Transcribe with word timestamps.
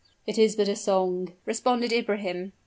"It 0.25 0.39
is 0.39 0.55
but 0.55 0.67
a 0.67 0.75
song," 0.75 1.33
responded 1.45 1.93
Ibrahim. 1.93 2.53